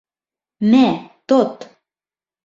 [0.69, 0.79] Мә,
[1.33, 1.67] тот.